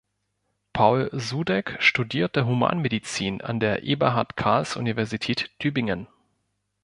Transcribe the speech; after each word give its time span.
Paul 0.73 1.11
Sudeck 1.13 1.77
studierte 1.79 2.47
Humanmedizin 2.47 3.39
an 3.41 3.59
der 3.59 3.83
Eberhard-Karls-Universität 3.83 5.51
Tübingen. 5.59 6.07